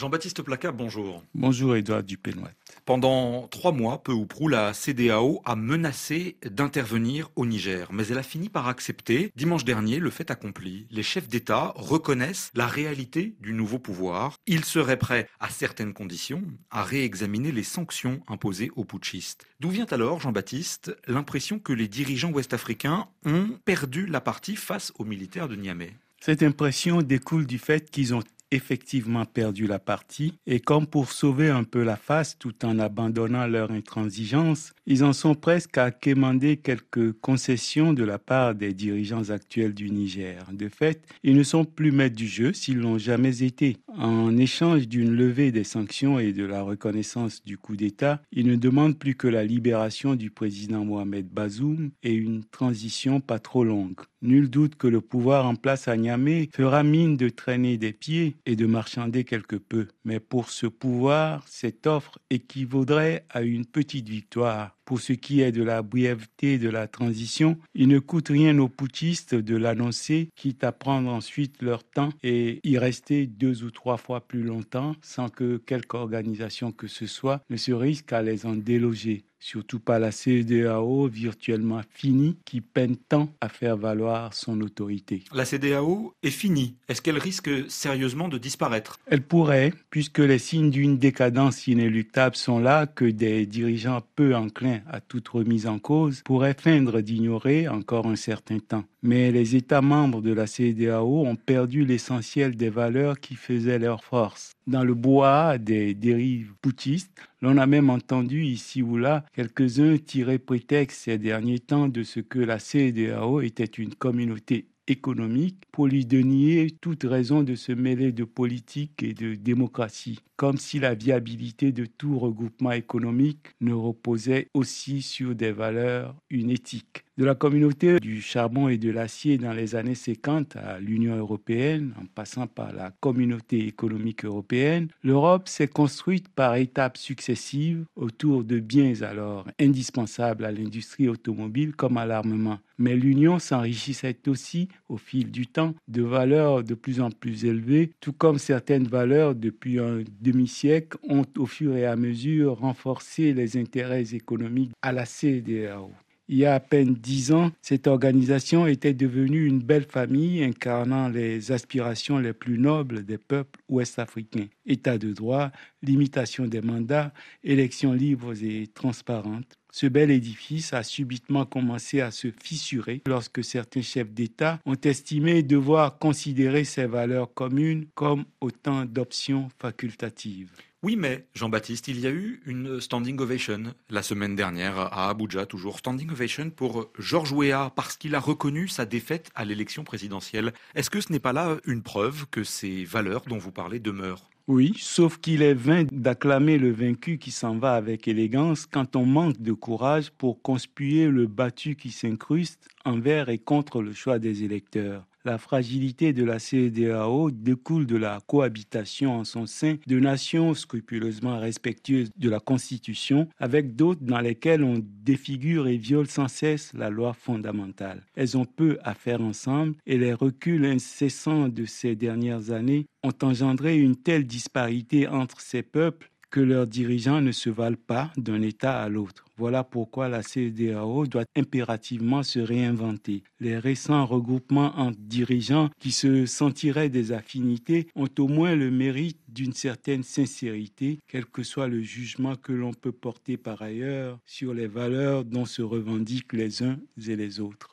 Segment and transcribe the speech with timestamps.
[0.00, 1.22] Jean-Baptiste Placat, bonjour.
[1.34, 2.52] Bonjour Edouard Dupénoit.
[2.86, 8.16] Pendant trois mois, peu ou prou, la CDAO a menacé d'intervenir au Niger, mais elle
[8.16, 9.30] a fini par accepter.
[9.36, 10.86] Dimanche dernier, le fait accompli.
[10.90, 14.38] Les chefs d'État reconnaissent la réalité du nouveau pouvoir.
[14.46, 19.44] Ils seraient prêts, à certaines conditions, à réexaminer les sanctions imposées aux putschistes.
[19.60, 25.04] D'où vient alors, Jean-Baptiste, l'impression que les dirigeants ouest-africains ont perdu la partie face aux
[25.04, 25.92] militaires de Niamey?
[26.22, 31.48] Cette impression découle du fait qu'ils ont effectivement perdu la partie et comme pour sauver
[31.50, 36.56] un peu la face tout en abandonnant leur intransigeance, ils en sont presque à quémander
[36.56, 40.44] quelques concessions de la part des dirigeants actuels du Niger.
[40.52, 43.76] De fait, ils ne sont plus maîtres du jeu s'ils l'ont jamais été.
[43.96, 48.56] En échange d'une levée des sanctions et de la reconnaissance du coup d'État, ils ne
[48.56, 54.00] demandent plus que la libération du président Mohamed Bazoum et une transition pas trop longue.
[54.22, 58.36] Nul doute que le pouvoir en place à Niamey fera mine de traîner des pieds
[58.46, 59.88] et de marchander quelque peu.
[60.04, 64.79] Mais pour ce pouvoir, cette offre équivaudrait à une petite victoire.
[64.90, 68.68] Pour ce qui est de la brièveté de la transition, il ne coûte rien aux
[68.68, 73.98] putschistes de l'annoncer, quitte à prendre ensuite leur temps et y rester deux ou trois
[73.98, 78.46] fois plus longtemps sans que quelque organisation que ce soit ne se risque à les
[78.46, 84.60] en déloger surtout pas la CEDAO virtuellement finie qui peine tant à faire valoir son
[84.60, 85.24] autorité.
[85.32, 86.76] La CEDAO est finie.
[86.88, 88.98] Est-ce qu'elle risque sérieusement de disparaître?
[89.06, 94.79] Elle pourrait, puisque les signes d'une décadence inéluctable sont là que des dirigeants peu enclins
[94.88, 98.84] à toute remise en cause pourraient feindre d'ignorer encore un certain temps.
[99.02, 104.04] Mais les États membres de la CEDAO ont perdu l'essentiel des valeurs qui faisaient leur
[104.04, 104.52] force.
[104.66, 110.38] Dans le bois des dérives boutistes, l'on a même entendu ici ou là quelques-uns tirer
[110.38, 116.04] prétexte ces derniers temps de ce que la CEDAO était une communauté économique pour lui
[116.04, 121.72] dénier toute raison de se mêler de politique et de démocratie, comme si la viabilité
[121.72, 128.00] de tout regroupement économique ne reposait aussi sur des valeurs, une éthique de la communauté
[128.00, 132.72] du charbon et de l'acier dans les années 50 à l'Union européenne, en passant par
[132.72, 140.46] la communauté économique européenne, l'Europe s'est construite par étapes successives autour de biens alors indispensables
[140.46, 142.58] à l'industrie automobile comme à l'armement.
[142.78, 147.90] Mais l'Union s'enrichissait aussi au fil du temps de valeurs de plus en plus élevées,
[148.00, 153.58] tout comme certaines valeurs depuis un demi-siècle ont au fur et à mesure renforcé les
[153.58, 155.90] intérêts économiques à la CDAO
[156.30, 161.08] il y a à peine dix ans, cette organisation était devenue une belle famille incarnant
[161.08, 164.46] les aspirations les plus nobles des peuples ouest-africains.
[164.64, 165.50] État de droit,
[165.82, 169.58] limitation des mandats, élections libres et transparentes.
[169.72, 175.42] Ce bel édifice a subitement commencé à se fissurer lorsque certains chefs d'État ont estimé
[175.42, 180.52] devoir considérer ces valeurs communes comme autant d'options facultatives.
[180.82, 185.44] Oui, mais Jean-Baptiste, il y a eu une standing ovation la semaine dernière à Abuja,
[185.44, 190.54] toujours standing ovation pour Georges Weah parce qu'il a reconnu sa défaite à l'élection présidentielle.
[190.74, 194.30] Est-ce que ce n'est pas là une preuve que ces valeurs dont vous parlez demeurent?
[194.48, 199.04] Oui, sauf qu'il est vain d'acclamer le vaincu qui s'en va avec élégance quand on
[199.04, 204.44] manque de courage pour conspuer le battu qui s'incruste envers et contre le choix des
[204.44, 205.06] électeurs.
[205.26, 211.38] La fragilité de la CEDAO découle de la cohabitation en son sein de nations scrupuleusement
[211.38, 216.88] respectueuses de la Constitution avec d'autres dans lesquelles on défigure et viole sans cesse la
[216.88, 218.02] loi fondamentale.
[218.14, 223.12] Elles ont peu à faire ensemble et les reculs incessants de ces dernières années ont
[223.20, 228.42] engendré une telle disparité entre ces peuples que leurs dirigeants ne se valent pas d'un
[228.42, 229.24] État à l'autre.
[229.36, 233.22] Voilà pourquoi la CEDAO doit impérativement se réinventer.
[233.40, 239.18] Les récents regroupements entre dirigeants qui se sentiraient des affinités ont au moins le mérite
[239.28, 244.52] d'une certaine sincérité, quel que soit le jugement que l'on peut porter par ailleurs sur
[244.52, 247.68] les valeurs dont se revendiquent les uns et les autres.